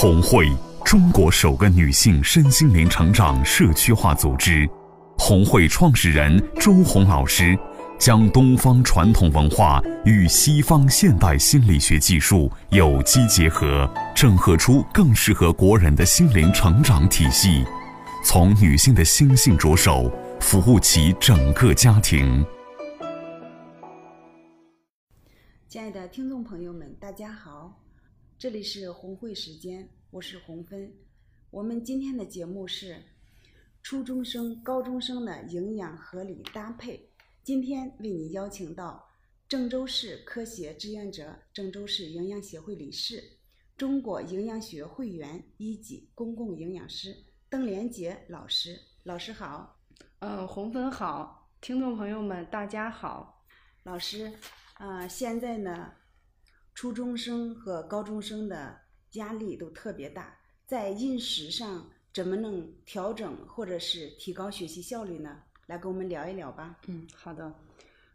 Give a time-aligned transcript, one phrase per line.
[0.00, 0.48] 红会，
[0.84, 4.64] 中国首个女性身心灵成长社区化组织。
[5.18, 7.58] 红会创始人周红老师
[7.98, 17.64] 将东方传统文化与西方现代心理学技术有机结合，整合出更适合国人的心灵成长体系。
[18.24, 20.08] 从女性的心性着手，
[20.38, 22.46] 服务起整个家庭。
[25.66, 27.87] 亲爱的听众朋友们，大家好。
[28.38, 30.94] 这里是红会时间，我是红芬。
[31.50, 33.02] 我们今天的节目是
[33.82, 37.10] 初中生、高中生的营养合理搭配。
[37.42, 39.04] 今天为你邀请到
[39.48, 43.20] 郑州市科协志愿者、郑州市营养协会理事、
[43.76, 47.16] 中国营养学会员一级公共营养师
[47.48, 48.80] 邓连杰老师。
[49.02, 49.80] 老师好。
[50.20, 53.44] 嗯，红芬好，听众朋友们大家好。
[53.82, 54.32] 老师，
[54.74, 55.92] 啊，现在呢？
[56.80, 58.78] 初中生和高中生的
[59.14, 65.42] 压力都特别大，在饮食上怎么能调整或者是提高学习效率呢？
[65.66, 66.78] 来跟我们聊一聊吧。
[66.86, 67.52] 嗯，好的。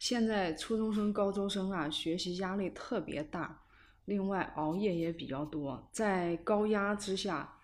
[0.00, 3.62] 现在初中生、高中生啊，学习压力特别大，
[4.06, 7.56] 另外熬夜也比较多，在高压之下，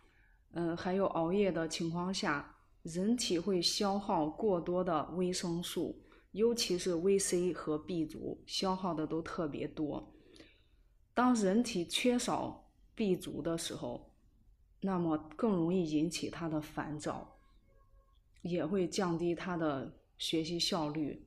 [0.52, 10.13] 嗯，还有熬夜的情况下，人体会消耗过多的维生素，尤其是维 C 和 B 族，消耗的都特别多。
[11.14, 14.10] 当人体缺少 B 族的时候，
[14.80, 17.38] 那么更容易引起他的烦躁，
[18.42, 21.24] 也会降低他的学习效率。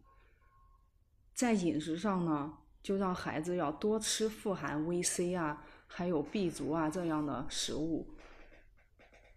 [1.33, 8.13] 在饮食上呢，就让孩子要多吃富含维 C 啊，还有 B 族啊这样的食物。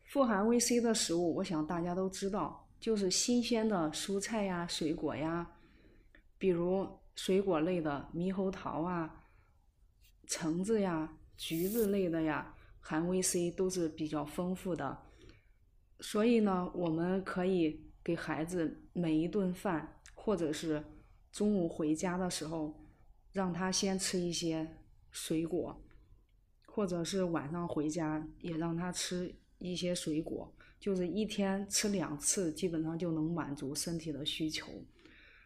[0.07, 5.47] 富含维 C 的食物，我想大家都知道，就是新鲜的蔬菜呀、水果呀，
[6.39, 9.20] 比如水果类的猕猴桃啊。
[10.31, 14.97] 橙子呀、橘子类的呀，含维 C 都是比较丰富的，
[15.99, 20.85] 所以呢，我们可以给孩子每一顿饭，或者是
[21.33, 22.73] 中午回家的时候，
[23.33, 24.77] 让他先吃一些
[25.11, 25.85] 水果，
[26.65, 34.69] 或者是晚上回家也让他吃一些水果，就是一天吃两次，基本上就能满足身体的需求。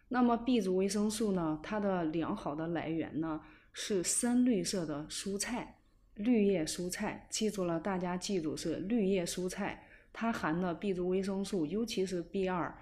[0.08, 3.40] 那么 B 族维生素呢，它的良好的来源呢？
[3.76, 5.80] 是深绿色的蔬菜，
[6.14, 12.78] 绿叶蔬菜，记住了，大家记住是绿叶蔬菜，它含的 B 族维生素，尤其是 B 二，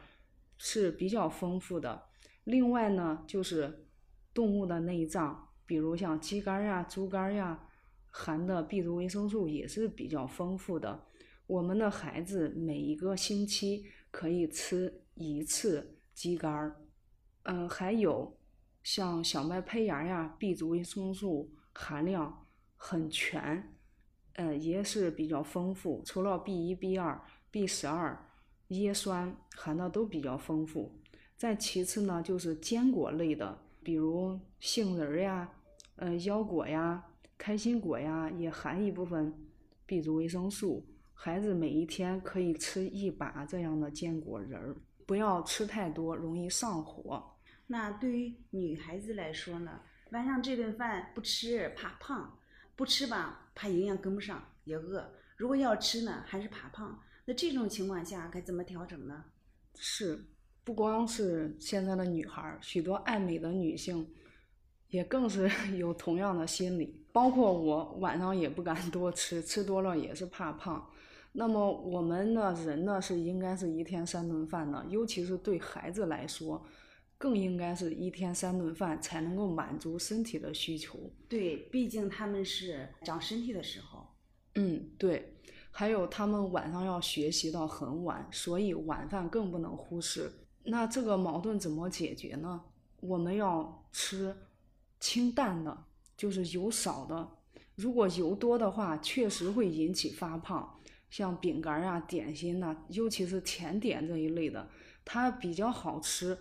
[0.59, 2.03] 是比较丰富的。
[2.44, 3.87] 另外呢，就是
[4.34, 7.66] 动物的内脏，比如像鸡肝呀、猪肝呀，
[8.10, 11.06] 含的 B 族维生素也是比较丰富的。
[11.47, 16.81] 我们的孩子每一个星期可以吃一次鸡肝儿，
[17.44, 18.36] 嗯，还有。
[18.82, 23.72] 像小麦胚芽呀，B 族维生素含量很全，
[24.34, 26.03] 呃，也是比较丰富。
[26.04, 27.22] 除了 B 一、B 二、
[27.53, 28.19] B 十二，
[28.66, 30.91] 叶酸含的都比较丰富。
[31.36, 35.48] 再其次呢，就是坚果类的，比如杏仁呀，
[35.94, 37.04] 呃，腰果呀，
[37.38, 39.32] 开心果呀，也含一部分
[39.86, 40.84] B 族维生素。
[41.14, 44.76] 孩子每一天可以吃一把这样的坚果仁儿，
[45.07, 47.23] 不要吃太多，容易上火。
[47.67, 49.81] 那对于女孩子来说呢，
[50.11, 52.39] 晚上这顿饭不吃怕胖，
[52.77, 55.11] 不吃吧怕营养跟不上也饿。
[55.37, 57.01] 如果要吃呢，还是怕胖。
[57.25, 59.25] 那这种情况下该怎么调整呢？
[59.77, 60.23] 是，
[60.65, 64.07] 不光是现在的女孩，许多爱美的女性
[64.89, 67.07] 也更是 有同样的心理。
[67.13, 70.89] 包括我晚上也不敢多吃，吃多了也是怕胖。
[71.32, 76.65] 那么我们呢，人呢是应该是一天三顿饭的，尤其是对孩子来说。
[77.19, 80.98] 更应该是一天三顿饭才能够满足身体的需求。
[81.28, 84.04] 对，毕竟他们是长身体的时候。
[84.56, 85.38] 嗯，对。
[85.71, 90.32] 还有他们晚上要学习到很晚，所以晚饭更不能忽视。
[90.65, 92.60] 那这个矛盾怎么解决呢？
[92.98, 94.37] 我们要吃
[94.98, 95.84] 清淡的，
[96.16, 97.28] 就是油少的。
[97.76, 100.77] 如果油多的话，确实会引起发胖。
[101.12, 104.66] 像饼干啊、点心呐，尤其是甜点这一类的，
[105.04, 106.36] 它比较好吃。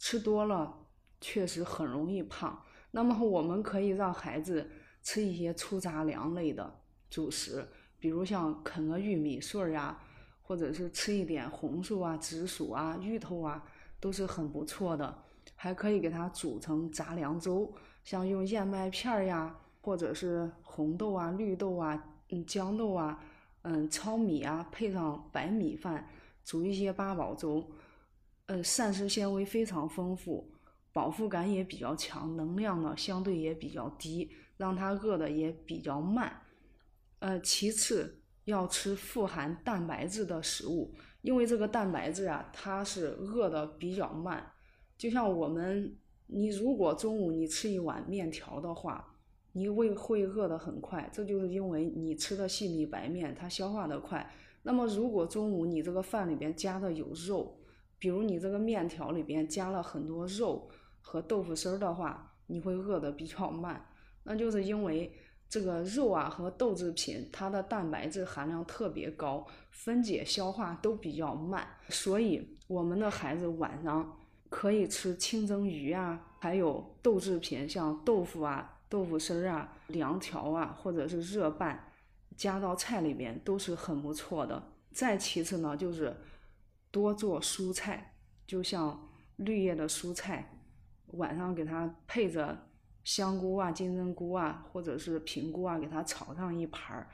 [0.00, 0.76] 吃多了
[1.20, 4.68] 确实很容易胖，那么我们可以让孩子
[5.00, 7.64] 吃一些粗杂粮类的主食，
[8.00, 9.96] 比如像啃个玉米穗儿呀，
[10.42, 13.64] 或者是吃一点红薯啊、紫薯啊、芋头啊，
[14.00, 15.22] 都是很不错的。
[15.54, 23.24] 还可以给它煮成杂粮粥，像用燕麦片儿呀，或者是红豆啊、绿豆啊、嗯豇豆啊、
[23.68, 26.08] 嗯糙米啊，配上白米饭，
[26.44, 27.68] 煮一些八宝粥。
[28.46, 30.48] 呃，膳食纤维非常丰富，
[30.92, 36.42] 饱腹感也比较强，能量呢相对也比较低，让他饿的也比较慢。
[37.18, 44.52] 呃，其次要吃富含蛋白质的食物，因为这个蛋白质啊，它是饿的比较慢。
[44.96, 45.98] 就像我们，
[46.28, 49.15] 你如果中午你吃一碗面条的话，
[49.56, 54.30] 你胃会饿得很快，这就是因为你吃的细米白面，它消化的快。
[54.62, 57.56] 那么如果中午你这个饭里边加的有肉，
[57.98, 60.68] 比如你这个面条里边加了很多肉
[61.00, 63.82] 和豆腐丝儿的话，你会饿得比较慢，
[64.24, 65.10] 那就是因为
[65.48, 74.18] 这个肉啊和豆制品它的蛋白质含量特别高，分解消化都比较慢，所以我们的孩子晚上
[74.50, 78.74] 可以吃清蒸鱼啊，还有豆制品，像豆腐啊。
[78.88, 81.92] 豆腐丝儿啊，凉条啊，或者是热拌，
[82.36, 84.72] 加到菜里边都是很不错的。
[84.92, 86.16] 再其次呢，就是
[86.92, 88.14] 多做蔬菜，
[88.46, 90.62] 就像绿叶的蔬菜，
[91.08, 92.56] 晚上给它配着
[93.02, 97.08] 香菇啊、金针菇啊，或者是平菇啊，给它炒上一盘儿，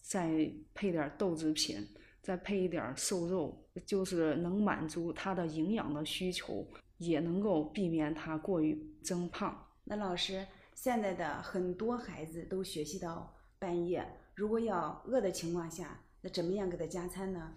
[0.00, 1.86] 再配点豆制品，
[2.22, 9.66] 再配一点瘦肉，就是能满足它的营养的需求，也能够避免它过于增胖。
[9.84, 10.46] 那老师。
[10.82, 14.02] 现在的很多孩子都学习到半夜，
[14.34, 17.52] 如果要饿的情况下，那怎么样给他加餐呢？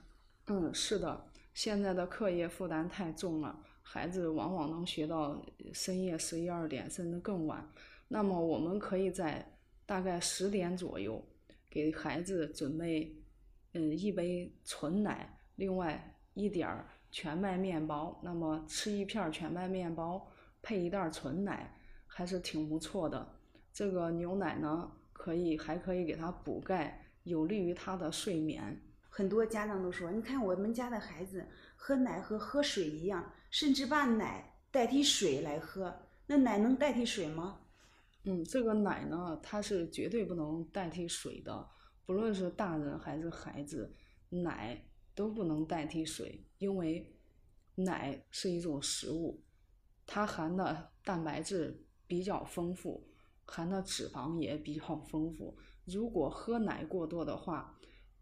[0.48, 5.42] 嗯，是的，现在的课业负担太重了，孩子往往能学到
[5.72, 7.66] 深夜十一二点，甚至更晚。
[8.10, 11.25] 那么我们可以在大概十点左右
[11.70, 13.16] 给孩子准备，
[13.72, 18.20] 嗯，一杯纯奶，另外一点儿全麦面包。
[18.22, 20.30] 那么吃一片全麦面包，
[20.62, 21.74] 配一袋纯奶。
[22.15, 23.27] 还是挺不错的，
[23.74, 28.80] 这个牛奶呢，可以还可以给他补钙，有利于他的睡眠。
[29.10, 31.44] 很多家长都说，你看我们家的孩子
[31.75, 35.92] 喝奶和喝水一样，甚至把奶代替水来喝。
[36.27, 37.62] 那奶能代替水吗？
[38.25, 41.68] 嗯，这个奶呢，它是绝对不能代替水的，
[42.06, 43.92] 不论是大人还是孩子，
[44.30, 44.80] 奶
[45.15, 47.12] 都不能代替水，因为
[47.74, 49.44] 奶是一种食物，
[50.06, 51.88] 它含的蛋白质。
[52.13, 53.04] 比较丰富，
[53.44, 55.57] 含的脂肪也比较丰富。
[55.83, 57.75] 如果喝奶过多的话，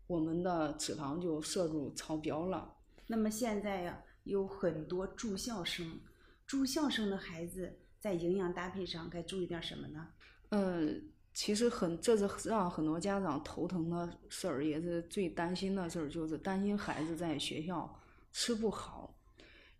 [0.07, 2.73] 我们的脂肪就摄入超标了。
[3.05, 5.99] 那么现在呀，有很多住校生，
[6.47, 10.07] 住校生的孩子在营养搭配上该注意点什么呢？
[10.51, 17.93] 嗯，其实很，这是让很多家长头疼的事儿，也是最担心的事儿，就是担心孩子在学校
[18.31, 19.13] 吃不好。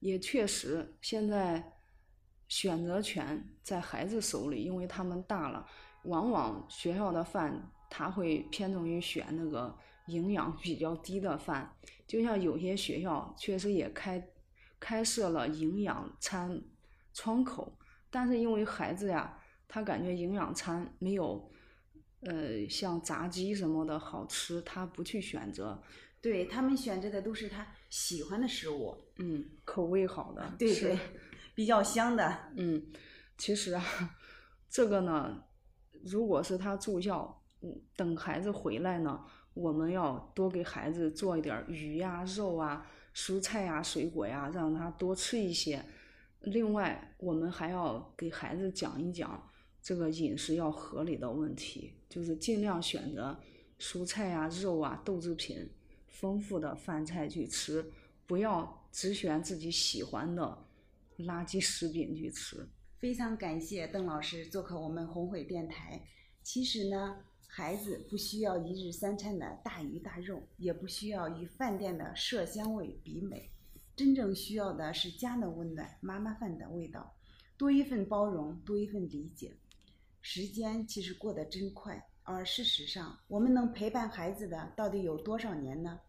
[0.01, 1.77] 也确实，现在。
[2.51, 5.65] 选择权在孩子手里，因为他们大了，
[6.03, 9.73] 往往学校的饭他会偏重于选那个
[10.07, 11.73] 营养比较低的饭。
[12.05, 14.21] 就像有些学校确实也开
[14.81, 16.61] 开设了营养餐
[17.13, 17.71] 窗口，
[18.09, 19.39] 但是因为孩子呀，
[19.69, 21.49] 他感觉营养餐没有，
[22.23, 25.81] 呃，像炸鸡什么的好吃，他不去选择。
[26.19, 30.99] 对他们选择的都是他喜欢的食物，嗯，口味好的，对对。
[31.61, 32.83] 比较香的，嗯，
[33.37, 33.85] 其实啊，
[34.67, 35.43] 这个呢，
[36.03, 37.39] 如果是他住校，
[37.95, 39.23] 等孩子回来呢，
[39.53, 45.85] 我们要多给孩子做一点鱼呀、肉啊、蔬菜呀、水果呀，让他多吃一些。
[46.39, 49.47] 另外，我们还要给孩子讲一讲
[49.83, 53.39] 这个饮食要合理的问题，就是尽量选择
[53.77, 55.69] 蔬菜呀、肉啊、豆制品
[56.07, 57.85] 丰富的饭菜去吃，
[58.25, 60.57] 不要只选自己喜欢的。
[61.25, 62.67] 垃圾食品去吃，
[62.99, 66.01] 非常感谢邓老师做客我们红会电台。
[66.43, 73.51] 其实呢，孩子不需要一日三餐的大鱼大肉，也不需要与饭店的色香味比美，
[73.95, 77.13] 真正需要的是家的温暖，妈妈饭的味道，
[77.57, 79.53] 多一份包容，多一份理解。
[80.21, 85.99] 时间其实过得真快，而事实上，我们能陪伴孩子的到底有多少年呢？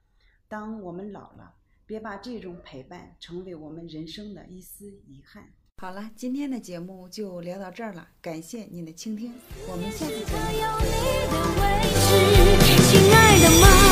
[0.49, 1.55] 当我们老了。
[1.87, 5.53] 别把这种陪伴成为我们人生的一丝遗憾。
[5.79, 9.33] 好了，今天的节目就聊到这儿了，感谢您的倾听，
[9.69, 10.13] 我们下次
[13.81, 13.92] 见。